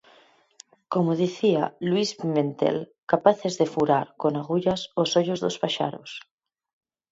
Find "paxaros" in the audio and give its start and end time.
5.63-6.11